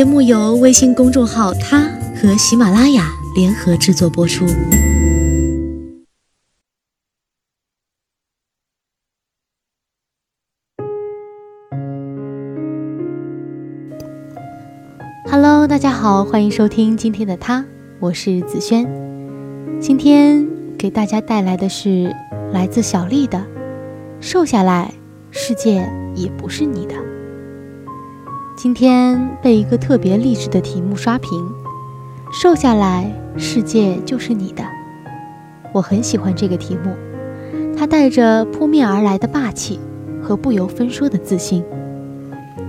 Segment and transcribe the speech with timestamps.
[0.00, 1.82] 节目由微信公众号“他”
[2.16, 4.46] 和喜马拉雅联合制作播出。
[15.30, 17.62] Hello，大家好，欢迎收听今天的他，
[17.98, 18.88] 我是子轩。
[19.78, 20.48] 今天
[20.78, 22.16] 给大家带来的是
[22.54, 23.36] 来自小丽的
[24.18, 24.94] 《瘦下来，
[25.30, 26.94] 世界也不是你的》。
[28.62, 31.30] 今天被一个特别励志的题目刷屏，
[32.30, 34.62] 瘦下来，世界就是你的。
[35.72, 36.94] 我很喜欢这个题目，
[37.74, 39.80] 它带着扑面而来的霸气
[40.22, 41.64] 和不由分说的自信。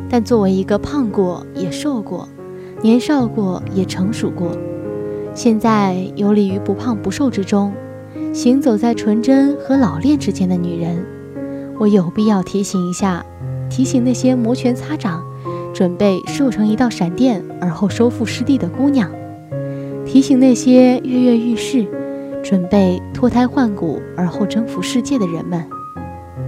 [0.09, 2.25] 但作为一个胖过也瘦过、
[2.81, 4.57] 年少过也成熟过，
[5.35, 7.73] 现在游离于不胖不瘦之中，
[8.31, 11.05] 行走在纯真和老练之间的女人，
[11.77, 13.25] 我有必要提醒一下，
[13.69, 15.21] 提醒那些摩拳擦掌。
[15.81, 19.09] 准备瘦成一道闪电，而后收复失地的姑娘，
[20.05, 21.87] 提醒那些跃跃欲试、
[22.43, 25.65] 准备脱胎换骨而后征服世界的人们：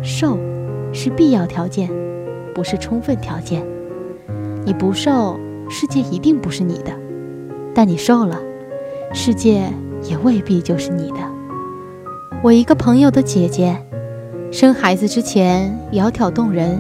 [0.04, 0.38] 瘦
[0.92, 1.90] 是必要条件，
[2.54, 3.66] 不是充分条件。
[4.66, 6.92] 你不瘦，世界一定不是你的；
[7.74, 8.40] 但你瘦了，
[9.14, 9.64] 世界
[10.04, 11.18] 也未必就是你的。
[12.44, 13.76] 我一个朋友的姐姐，
[14.52, 16.80] 生孩子之前窈窕动人，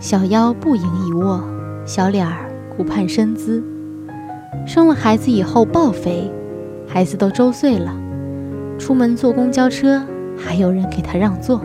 [0.00, 1.53] 小腰不盈一握。
[1.86, 3.62] 小脸儿顾盼身姿，
[4.66, 6.30] 生了孩子以后暴肥，
[6.88, 7.94] 孩子都周岁了，
[8.78, 10.02] 出门坐公交车
[10.34, 11.60] 还有人给他让座，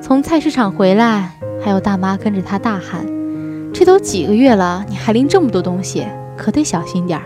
[0.00, 3.04] 从菜市场回来还有大妈跟着他大喊
[3.74, 7.24] ：“这都几个月了，你还拎这么多东西，可得小心点儿。”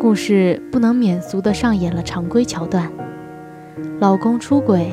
[0.00, 2.88] 故事不能免俗地上演了常规桥段，
[3.98, 4.92] 老公出轨，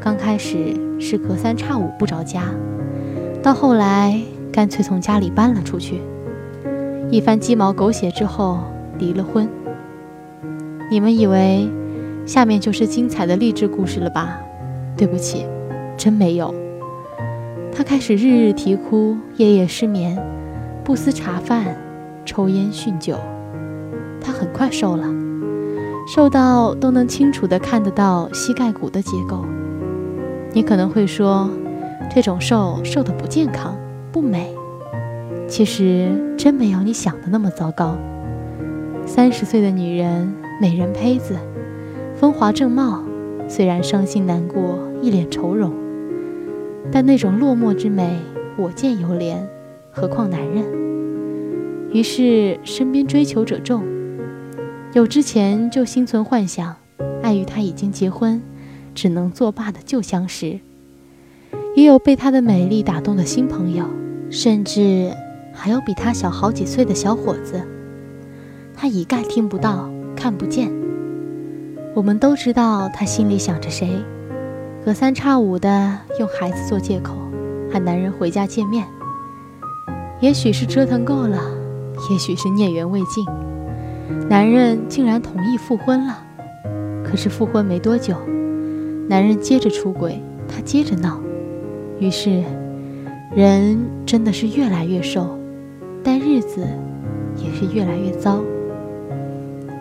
[0.00, 2.44] 刚开始是隔三差五不着家，
[3.42, 4.20] 到后来。
[4.52, 6.00] 干脆从家里搬了出去，
[7.10, 8.58] 一番鸡毛狗血之后
[8.98, 9.48] 离了婚。
[10.90, 11.70] 你们以为
[12.26, 14.40] 下面就是精彩的励志故事了吧？
[14.96, 15.46] 对不起，
[15.96, 16.52] 真没有。
[17.72, 20.20] 他开始日日啼哭，夜夜失眠，
[20.82, 21.76] 不思茶饭，
[22.26, 23.16] 抽烟酗酒。
[24.20, 25.06] 他很快瘦了，
[26.12, 29.44] 瘦到都能清楚地看得到膝盖骨的结构。
[30.52, 31.48] 你可能会说，
[32.12, 33.74] 这种瘦瘦的不健康。
[34.12, 34.52] 不美，
[35.48, 37.96] 其实真没有你想的那么糟糕。
[39.06, 41.36] 三十岁的女人，美人胚子，
[42.14, 43.04] 风华正茂，
[43.48, 45.72] 虽然伤心难过，一脸愁容，
[46.90, 48.18] 但那种落寞之美，
[48.58, 49.36] 我见犹怜，
[49.92, 50.64] 何况男人？
[51.92, 53.84] 于是身边追求者众，
[54.92, 56.76] 有之前就心存幻想，
[57.22, 58.42] 碍于他已经结婚，
[58.94, 60.60] 只能作罢的旧相识，
[61.74, 63.84] 也有被她的美丽打动的新朋友。
[64.32, 65.12] 甚至
[65.52, 67.60] 还有比他小好几岁的小伙子，
[68.76, 70.70] 他一概听不到、看不见。
[71.96, 73.90] 我们都知道他心里想着谁，
[74.84, 77.16] 隔三差五的用孩子做借口
[77.72, 78.86] 喊男人回家见面。
[80.20, 81.42] 也许是折腾够了，
[82.12, 83.26] 也许是孽缘未尽，
[84.28, 86.22] 男人竟然同意复婚了。
[87.04, 88.14] 可是复婚没多久，
[89.08, 91.20] 男人接着出轨，他接着闹，
[92.00, 92.42] 于是。
[93.32, 95.38] 人真的是越来越瘦，
[96.02, 96.66] 但日子
[97.36, 98.40] 也是越来越糟。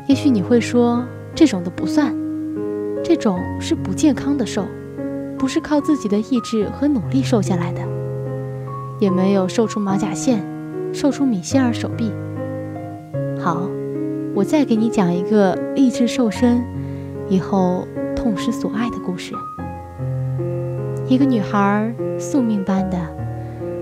[0.08, 1.04] 也许你会说，
[1.34, 2.14] 这种的不算，
[3.04, 4.66] 这种是不健康的瘦，
[5.36, 7.82] 不是靠自己的意志和努力瘦下来的，
[9.00, 10.46] 也没有瘦出马甲线，
[10.94, 12.12] 瘦出米歇尔手臂。
[13.40, 13.68] 好，
[14.36, 16.64] 我再给你讲一个励志瘦身
[17.30, 19.34] 以后痛失所爱的故事。
[21.10, 22.98] 一个女孩宿命般的。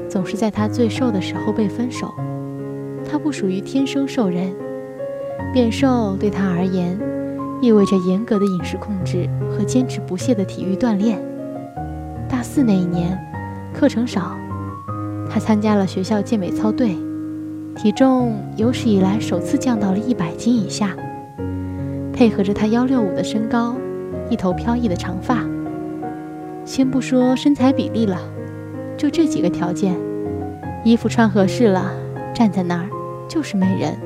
[0.09, 2.13] 总是在她最瘦的时候被分手。
[3.05, 4.55] 她不属于天生瘦人，
[5.53, 6.97] 变瘦对她而言，
[7.61, 11.19] 意味着严格的饮食控制和坚持不懈的体育锻炼。
[12.29, 13.19] 大四那一年，
[13.73, 14.37] 课程少，
[15.29, 16.96] 她参加了学校健美操队，
[17.75, 20.96] 体重有史以来首次降到了一百斤以下。
[22.13, 23.75] 配合着她幺六五的身高，
[24.29, 25.43] 一头飘逸的长发，
[26.67, 28.19] 先不说身材比例了。
[28.97, 29.96] 就这几个条件，
[30.84, 31.90] 衣服穿合适了，
[32.35, 32.90] 站在那儿
[33.29, 33.97] 就是美人。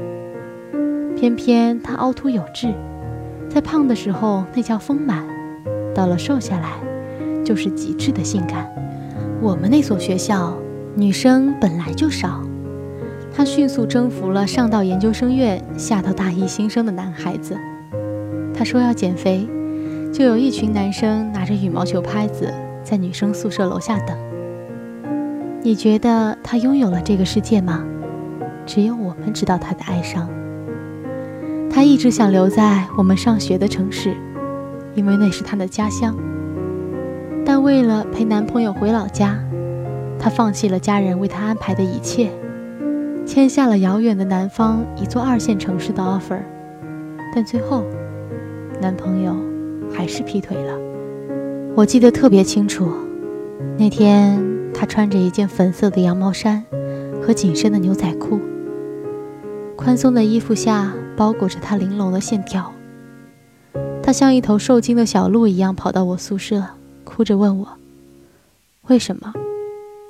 [1.18, 2.72] 偏偏她凹凸有致，
[3.50, 5.25] 在胖的时候那叫丰满，
[5.96, 6.74] 到了瘦下来，
[7.44, 8.72] 就是极致的性感。
[9.42, 10.56] 我们那所学校
[10.94, 12.42] 女生本来就少，
[13.36, 17.58] 她迅速征服了上到研究生院、下到大一新生的男孩子。
[18.54, 19.48] 她说要减肥，
[20.12, 22.54] 就有一群男生拿着羽毛球拍子
[22.84, 24.18] 在女生宿舍楼下等。
[25.63, 27.84] 你觉得他拥有了这个世界吗？
[28.66, 30.28] 只有我们知道他的哀伤。
[31.69, 34.13] 他一直想留在我们上学的城市，
[34.96, 36.16] 因为那是他的家乡。
[37.46, 39.40] 但为了陪男朋友回老家，
[40.19, 42.30] 她放弃了家人为她安排的一切，
[43.25, 46.42] 签下了遥远的南方一座二线城市的 offer。
[47.34, 47.84] 但最后，
[48.81, 49.36] 男朋友
[49.94, 50.78] 还是劈腿了。
[51.76, 52.92] 我记得特别清楚，
[53.78, 54.44] 那天
[54.74, 56.64] 他穿着一件粉色的羊毛衫
[57.22, 58.40] 和紧身的牛仔裤，
[59.76, 62.72] 宽松的衣服下包裹着他玲珑的线条。
[64.04, 66.64] 他像一头受惊的小鹿一样跑到我宿舍，
[67.04, 67.68] 哭着问我
[68.88, 69.34] ：“为什么？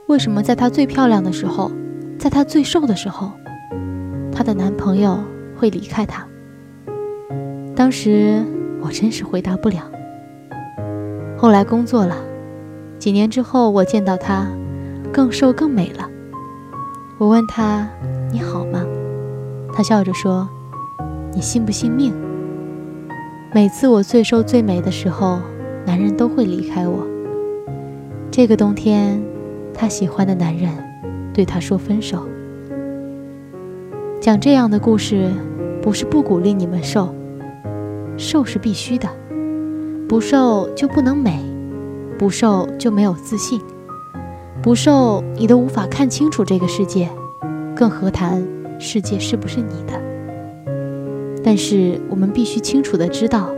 [0.07, 1.71] 为什么在她最漂亮的时候，
[2.17, 3.31] 在她最瘦的时候，
[4.31, 5.19] 她的男朋友
[5.57, 6.25] 会离开她？”
[7.75, 8.43] 当时
[8.81, 9.79] 我真是回答不了。
[11.37, 12.15] 后来工作了，
[12.99, 14.47] 几年之后我见到她，
[15.13, 16.09] 更瘦更美了。
[17.17, 17.87] 我问她
[18.31, 18.85] ：“你好吗？”
[19.73, 20.49] 她笑着说
[21.33, 22.13] ：“你信不信命？
[23.53, 25.39] 每次我最瘦最美的时候，
[25.85, 27.05] 男人都会离开我。
[28.29, 29.21] 这个冬天，
[29.73, 30.71] 她喜欢的男人
[31.33, 32.27] 对她说分手。
[34.19, 35.31] 讲这样的故事，
[35.81, 37.13] 不是不鼓励你们瘦。”
[38.17, 39.09] 瘦是必须的，
[40.07, 41.39] 不瘦就不能美，
[42.17, 43.59] 不瘦就没有自信，
[44.61, 47.09] 不瘦你都无法看清楚这个世界，
[47.75, 48.45] 更何谈
[48.79, 49.99] 世界是不是你的？
[51.43, 53.49] 但是我们必须清楚的知道，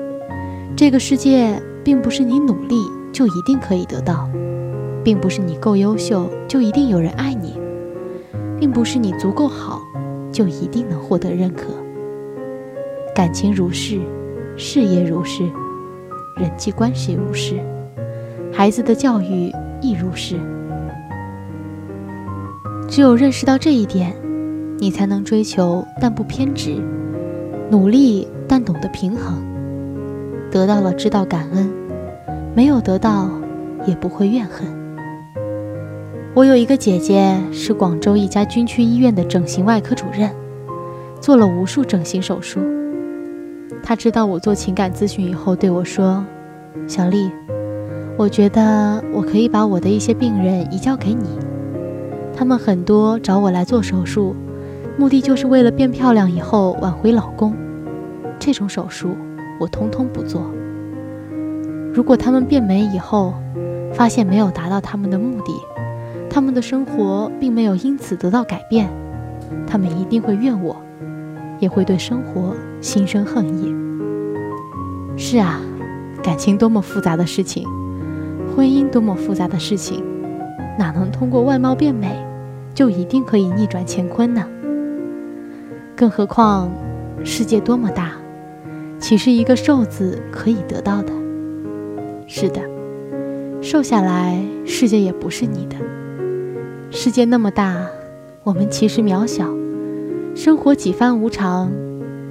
[0.78, 2.78] 这个世界并不是你努力
[3.12, 4.30] 就一定可以得到，
[5.04, 7.60] 并不是你够优秀就一定有人爱你，
[8.58, 9.82] 并不是你足够好
[10.32, 11.66] 就一定能获得认可。
[13.14, 14.00] 感情如是。
[14.56, 15.44] 事业如是，
[16.38, 17.60] 人际关系如是，
[18.52, 19.52] 孩子的教育
[19.82, 20.36] 亦如是。
[22.88, 24.14] 只有认识到这一点，
[24.78, 26.78] 你才能追求但不偏执，
[27.72, 29.44] 努力但懂得平衡。
[30.52, 31.74] 得到了知道感恩，
[32.56, 33.32] 没有得到
[33.88, 34.68] 也不会怨恨。
[36.36, 40.30] 我有一个姐姐，是广州一家军区医院的整形外科主任，
[41.20, 42.60] 做了无数整形手术。
[43.86, 46.26] 他知道我做情感咨询以后，对我说
[46.88, 47.30] ：“小丽，
[48.18, 51.38] 我觉得我可以把我的一些病人移交给你。
[52.34, 54.34] 他们很多找我来做手术，
[54.98, 57.54] 目的就是为了变漂亮以后挽回老公。
[58.40, 59.18] 这种手术
[59.60, 60.50] 我通通不做。
[61.94, 63.34] 如果他们变美以后，
[63.94, 65.54] 发现没有达到他们的目的，
[66.30, 68.90] 他们的生活并没有因此得到改变，
[69.68, 70.74] 他们一定会怨我。”
[71.60, 73.74] 也会对生活心生恨意。
[75.18, 75.62] 是啊，
[76.24, 77.68] 感情多么复杂的事情，
[78.56, 80.04] 婚姻多么复杂的事情，
[80.78, 82.18] 哪能通过外貌变美
[82.74, 84.48] 就一定可以逆转乾坤呢？
[85.96, 86.72] 更何况，
[87.24, 88.14] 世界多么大，
[89.00, 91.14] 岂是一个瘦字可以得到的？
[92.28, 92.62] 是的，
[93.62, 95.76] 瘦下来，世界也不是你的。
[96.90, 97.86] 世界那么大，
[98.44, 99.48] 我们其实渺小。
[100.36, 101.72] 生活几番无常，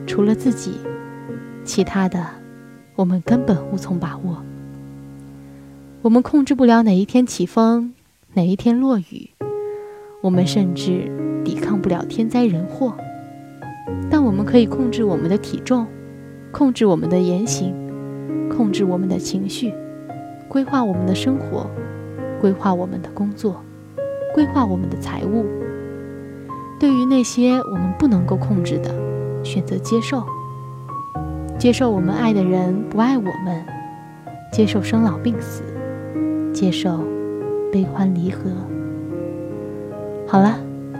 [0.08, 0.72] 除了自己，
[1.64, 2.26] 其他的
[2.96, 4.42] 我们根本无从把握。
[6.02, 7.94] 我们控制不了哪一天起风，
[8.34, 9.30] 哪一天落雨，
[10.20, 11.08] 我们甚至
[11.44, 12.92] 抵抗不了天灾人祸。
[14.10, 15.86] 但我们可以控制我们的体重，
[16.50, 17.72] 控制我们的言行，
[18.50, 19.72] 控制我们的情绪，
[20.48, 21.70] 规划我们的生活，
[22.40, 23.62] 规划我们的工作，
[24.34, 25.46] 规划我们的财务。
[26.82, 28.92] 对于那些我们不能够控制的，
[29.44, 30.24] 选择接受，
[31.56, 33.64] 接受我们爱的人不爱我们，
[34.50, 35.62] 接受生老病死，
[36.52, 36.98] 接受
[37.70, 38.50] 悲欢离合。
[40.26, 40.58] 好了，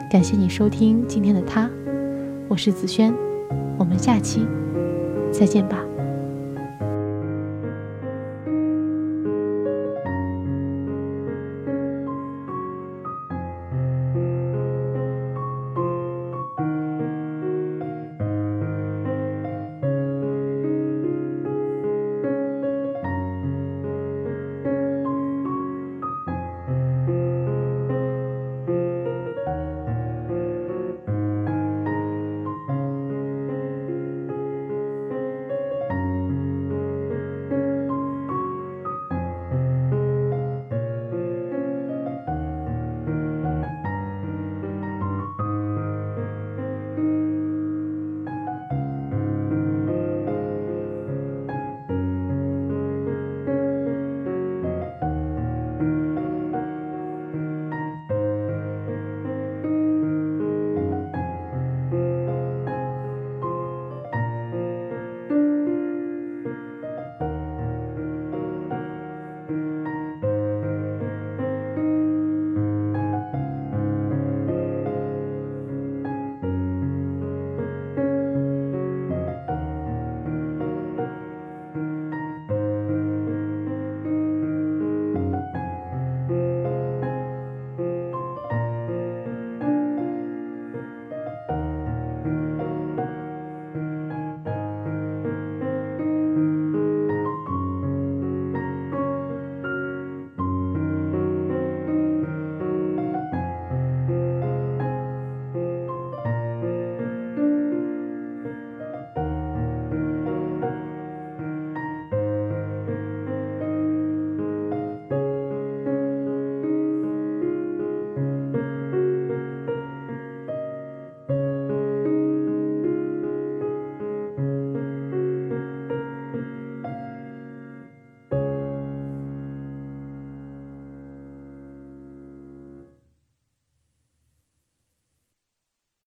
[0.09, 1.69] 感谢你收听今天的他，
[2.47, 3.13] 我是子轩，
[3.77, 4.47] 我们下期
[5.33, 5.79] 再见吧。